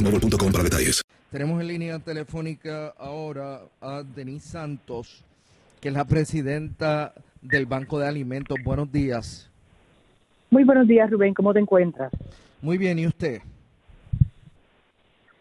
[0.00, 1.02] boostmobile.com para detalles.
[1.30, 5.24] Tenemos en línea telefónica ahora a Denise Santos,
[5.80, 8.58] que es la presidenta del Banco de Alimentos.
[8.64, 9.50] Buenos días.
[10.50, 11.34] Muy buenos días, Rubén.
[11.34, 12.10] ¿Cómo te encuentras?
[12.60, 13.40] Muy bien, ¿y usted?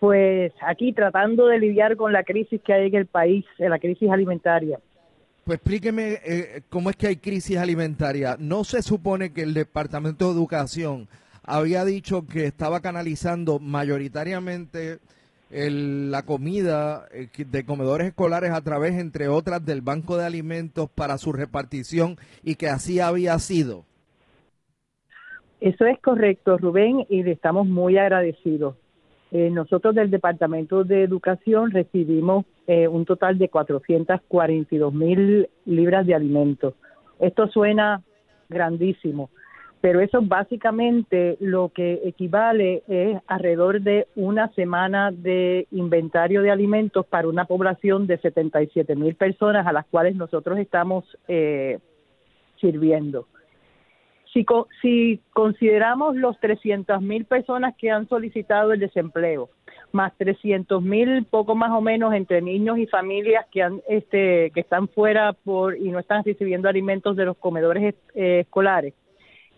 [0.00, 3.78] Pues aquí tratando de lidiar con la crisis que hay en el país, en la
[3.78, 4.78] crisis alimentaria.
[5.44, 8.36] Pues explíqueme eh, cómo es que hay crisis alimentaria.
[8.38, 11.06] ¿No se supone que el Departamento de Educación
[11.44, 14.98] había dicho que estaba canalizando mayoritariamente
[15.50, 20.90] el- la comida eh, de comedores escolares a través, entre otras, del Banco de Alimentos
[20.90, 23.84] para su repartición y que así había sido?
[25.60, 28.76] Eso es correcto, Rubén, y estamos muy agradecidos.
[29.30, 36.14] Eh, nosotros del Departamento de Educación recibimos eh, un total de 442 mil libras de
[36.14, 36.74] alimentos.
[37.18, 38.02] Esto suena
[38.48, 39.30] grandísimo,
[39.84, 47.04] pero eso básicamente lo que equivale es alrededor de una semana de inventario de alimentos
[47.04, 51.80] para una población de 77 mil personas a las cuales nosotros estamos eh,
[52.58, 53.26] sirviendo.
[54.32, 59.50] Si, co- si consideramos los 300 mil personas que han solicitado el desempleo,
[59.92, 64.60] más 300 mil, poco más o menos, entre niños y familias que han, este, que
[64.60, 68.94] están fuera por y no están recibiendo alimentos de los comedores eh, escolares,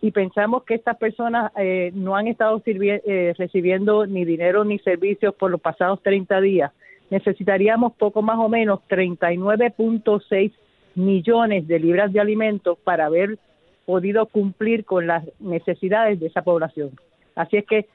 [0.01, 5.35] y pensamos que estas personas eh, no han estado eh, recibiendo ni dinero ni servicios
[5.35, 6.73] por los pasados 30 días,
[7.11, 10.53] necesitaríamos poco más o menos 39.6
[10.95, 13.39] millones de libras de alimentos para haber
[13.85, 16.91] podido cumplir con las necesidades de esa población.
[17.35, 17.87] Así es que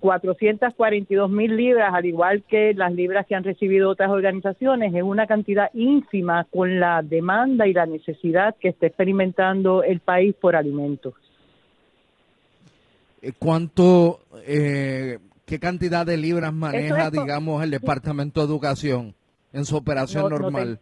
[0.00, 5.26] 442 mil libras, al igual que las libras que han recibido otras organizaciones, es una
[5.26, 11.14] cantidad ínfima con la demanda y la necesidad que está experimentando el país por alimentos.
[13.22, 19.14] Eh, ¿Cuánto, eh, qué cantidad de libras maneja, es digamos, el Departamento de Educación
[19.52, 20.78] en su operación No- no normal?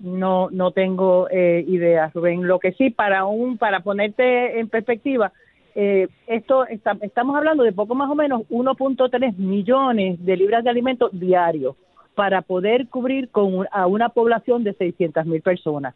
[0.00, 2.46] No, no tengo eh, idea, Rubén.
[2.46, 5.32] Lo que sí, para un, para ponerte en perspectiva,
[5.76, 10.70] eh, esto está- estamos hablando de poco más o menos 1.3 millones de libras de
[10.70, 11.76] alimentos diarios
[12.14, 15.94] para poder cubrir con un- a una población de 600 mil personas,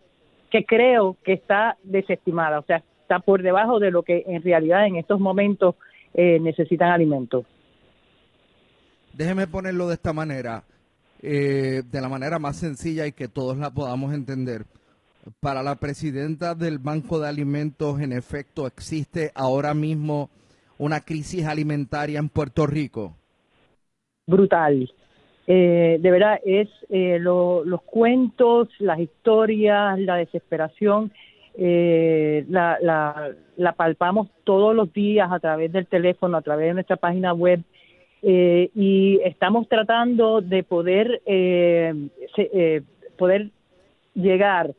[0.51, 4.87] que creo que está desestimada, o sea, está por debajo de lo que en realidad
[4.87, 5.77] en estos momentos
[6.13, 7.47] eh, necesitan alimentos.
[9.15, 10.63] Déjeme ponerlo de esta manera,
[11.23, 14.67] eh, de la manera más sencilla y que todos la podamos entender.
[15.41, 20.31] Para la presidenta del Banco de Alimentos, en efecto, existe ahora mismo
[20.79, 23.15] una crisis alimentaria en Puerto Rico.
[24.27, 24.93] brutal.
[25.47, 31.11] Eh, de verdad, es eh, lo- los cuentos, las historias, la desesperación.
[31.59, 36.75] Eh, la, la, la palpamos todos los días a través del teléfono, a través de
[36.75, 37.61] nuestra página web.
[38.23, 41.95] Eh, y estamos tratando de poder eh,
[42.37, 42.83] eh,
[43.17, 43.51] poder
[44.15, 44.73] llegar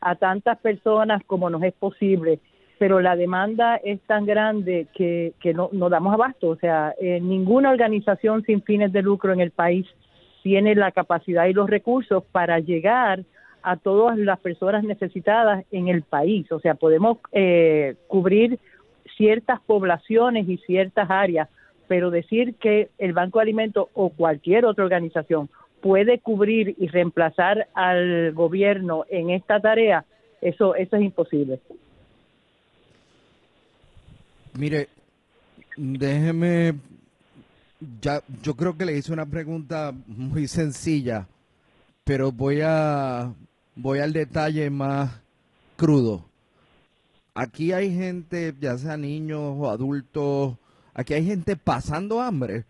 [0.00, 2.40] a tantas personas como nos es posible
[2.82, 6.48] pero la demanda es tan grande que, que no, no damos abasto.
[6.48, 9.86] O sea, eh, ninguna organización sin fines de lucro en el país
[10.42, 13.22] tiene la capacidad y los recursos para llegar
[13.62, 16.50] a todas las personas necesitadas en el país.
[16.52, 18.58] O sea, podemos eh, cubrir
[19.16, 21.48] ciertas poblaciones y ciertas áreas,
[21.88, 25.48] pero decir que el Banco de Alimentos o cualquier otra organización
[25.80, 30.04] puede cubrir y reemplazar al gobierno en esta tarea,
[30.40, 31.60] eso, eso es imposible.
[34.54, 34.88] Mire,
[35.76, 36.74] déjeme,
[38.00, 41.26] ya, yo creo que le hice una pregunta muy sencilla,
[42.04, 43.32] pero voy a,
[43.74, 45.22] voy al detalle más
[45.76, 46.24] crudo.
[47.34, 50.56] Aquí hay gente, ya sea niños o adultos,
[50.94, 52.64] aquí hay gente pasando hambre.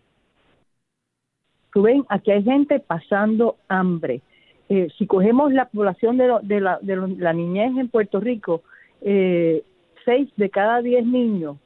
[1.71, 4.21] Rubén, aquí hay gente pasando hambre.
[4.69, 8.61] Eh, si cogemos la población de, de, la, de niñez en Puerto Rico,
[9.01, 9.63] eh,
[10.05, 11.57] seis de cada diez niños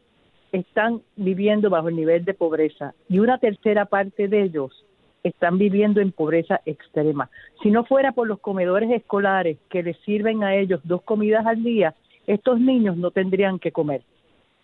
[0.51, 4.86] están viviendo bajo el nivel de pobreza y una tercera parte de ellos
[5.27, 7.29] están viviendo en pobreza extrema.
[7.62, 11.63] Si no fuera por los comedores escolares que les sirven a ellos dos comidas al
[11.63, 11.94] día,
[12.25, 14.01] estos niños no tendrían que comer.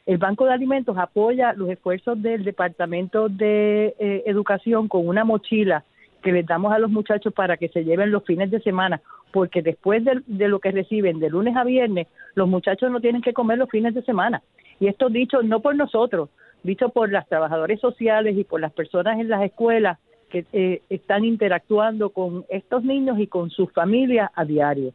[0.06, 5.86] El Banco de Alimentos apoya los esfuerzos del Departamento de eh, Educación con una mochila
[6.22, 9.02] que les damos a los muchachos para que se lleven los fines de semana,
[9.32, 13.22] porque después de, de, lo que reciben de lunes a viernes, los muchachos no tienen
[13.22, 14.42] que comer los fines de semana.
[14.80, 16.30] Y esto dicho no por nosotros,
[16.64, 20.00] dicho por las trabajadoras sociales y por las personas en las escuelas
[20.34, 24.92] que eh, están interactuando con estos niños y con sus familias a diario.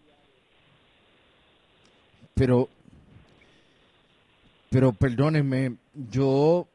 [2.35, 2.69] Pero,
[4.69, 5.77] pero perdónenme,
[6.11, 6.67] yo,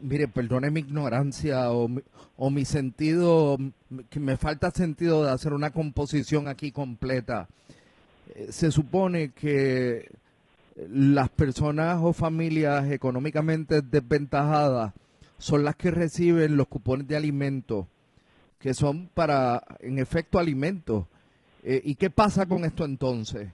[0.00, 1.88] mire, perdone mi ignorancia o
[2.36, 3.56] o mi sentido,
[4.10, 7.48] que me falta sentido de hacer una composición aquí completa.
[8.34, 10.10] Eh, se supone que
[10.90, 14.92] las personas o familias económicamente desventajadas
[15.38, 17.86] son las que reciben los cupones de alimentos,
[18.58, 21.06] que son para, en efecto, alimentos.
[21.62, 23.52] Eh, ¿Y qué pasa con esto entonces?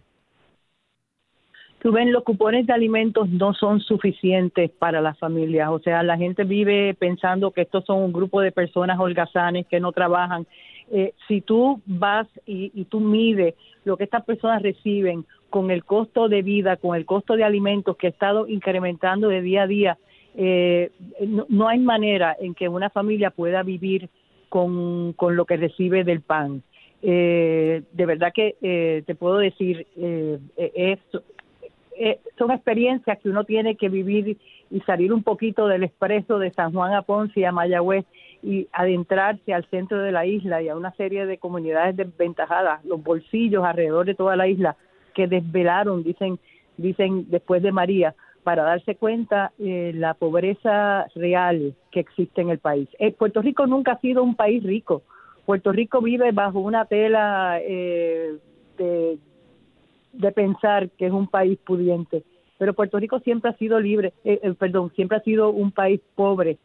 [1.80, 5.68] Tú ven, los cupones de alimentos no son suficientes para las familias.
[5.70, 9.80] O sea, la gente vive pensando que estos son un grupo de personas holgazanes que
[9.80, 10.46] no trabajan.
[10.92, 15.84] Eh, si tú vas y, y tú mides lo que estas personas reciben con el
[15.84, 19.66] costo de vida, con el costo de alimentos que ha estado incrementando de día a
[19.66, 19.98] día,
[20.34, 20.90] eh,
[21.26, 24.08] no, no, hay manera en que una familia pueda vivir
[24.52, 26.62] con, con lo que recibe del pan.
[27.00, 30.98] Eh, de verdad que eh, te puedo decir, eh, es,
[31.98, 34.36] eh, son experiencias que uno tiene que vivir
[34.70, 38.04] y salir un poquito del expreso de San Juan a Ponce y a Mayagüez
[38.42, 43.02] y adentrarse al centro de la isla y a una serie de comunidades desventajadas, los
[43.02, 44.76] bolsillos alrededor de toda la isla
[45.14, 46.38] que desvelaron, dicen,
[46.76, 52.58] dicen después de María, para darse cuenta eh, la pobreza real que existe en el
[52.58, 52.88] país.
[52.98, 55.02] Eh, Puerto Rico nunca ha sido un país rico.
[55.46, 58.36] Puerto Rico vive bajo una tela eh,
[58.78, 59.18] de,
[60.12, 62.22] de pensar que es un país pudiente,
[62.58, 66.00] pero Puerto Rico siempre ha sido libre, eh, eh, perdón, siempre ha sido un país
[66.14, 66.58] pobre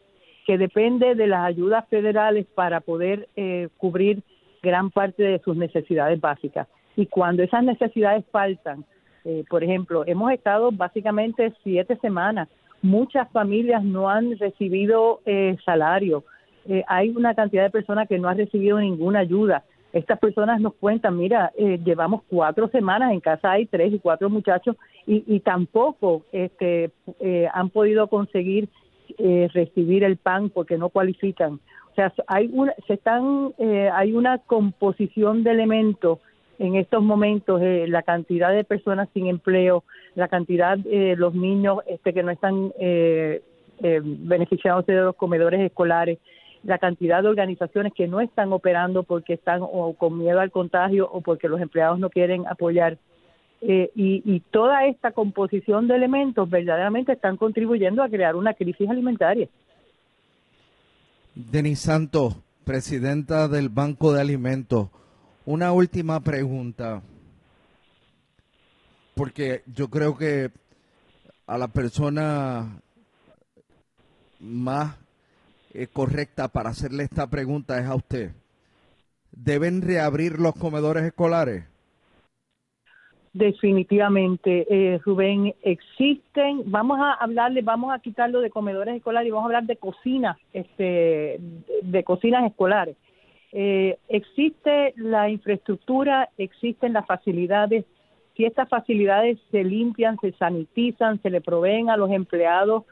[0.45, 4.21] que depende de las ayudas federales para poder eh, cubrir
[4.61, 8.85] gran parte de sus necesidades básicas y cuando esas necesidades faltan,
[9.27, 12.47] eh, por ejemplo, hemos estado básicamente siete semanas,
[12.81, 16.23] muchas familias no han recibido eh, salario,
[16.69, 19.63] eh, hay una cantidad de personas que no han recibido ninguna ayuda.
[19.93, 24.29] Estas personas nos cuentan, mira, eh, llevamos cuatro semanas, en casa hay tres y cuatro
[24.29, 28.69] muchachos y, y tampoco este, eh, han podido conseguir
[29.53, 31.53] recibir el pan porque no cualifican.
[31.53, 33.53] O sea, hay una, se están,
[33.93, 36.19] hay una composición de elementos
[36.59, 39.83] en estos momentos eh, la cantidad de personas sin empleo,
[40.15, 43.41] la cantidad de eh, los niños este, que no están eh,
[43.79, 46.17] eh, beneficiándose de los comedores escolares,
[46.63, 51.07] la cantidad de organizaciones que no están operando porque están o con miedo al contagio
[51.11, 52.97] o porque los empleados no quieren apoyar.
[53.61, 58.89] Eh, y, y toda esta composición de elementos verdaderamente están contribuyendo a crear una crisis
[58.89, 59.47] alimentaria.
[61.35, 62.35] Denis Santos,
[62.65, 64.89] presidenta del Banco de Alimentos.
[65.47, 67.01] Una última pregunta,
[69.15, 70.49] porque yo creo que
[71.45, 72.81] a la persona
[74.41, 74.97] más
[75.73, 78.31] eh, correcta para hacerle esta pregunta es a usted.
[79.31, 81.63] ¿Deben reabrir los comedores escolares?
[83.31, 89.45] Definitivamente, eh, Rubén, existen, vamos a hablarle, vamos a quitarlo de comedores escolares y vamos
[89.45, 91.39] a hablar de cocinas, este,
[91.83, 92.97] de cocinas escolares.
[93.53, 97.85] Eh, existe la infraestructura, existen las facilidades.
[98.35, 102.83] Si estas facilidades se limpian, se sanitizan, se le proveen a los empleados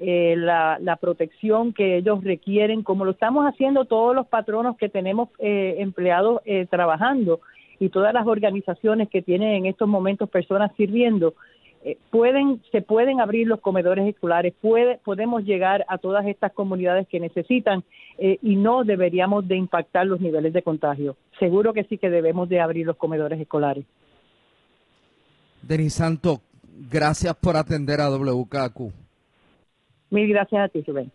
[0.00, 5.28] eh, la, protección que ellos requieren, como lo estamos haciendo todos los patronos que tenemos
[5.38, 7.40] eh, empleados eh, trabajando
[7.78, 11.34] y todas las organizaciones que tienen en estos momentos personas sirviendo,
[11.86, 17.06] eh, pueden se pueden abrir los comedores escolares, puede, podemos llegar a todas estas comunidades
[17.06, 17.84] que necesitan
[18.16, 21.14] eh, y no deberíamos de impactar los niveles de contagio.
[21.38, 23.84] Seguro que sí que debemos de abrir los comedores escolares.
[25.60, 26.40] Denis Santo,
[26.90, 28.80] gracias por atender a WKQ.
[30.08, 31.12] Mil gracias a ti, Rubén.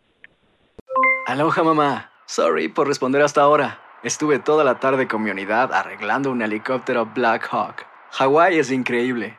[1.25, 2.11] Aloha, mamá.
[2.27, 3.79] Sorry por responder hasta ahora.
[4.03, 7.87] Estuve toda la tarde con mi unidad arreglando un helicóptero Black Hawk.
[8.11, 9.38] Hawái es increíble.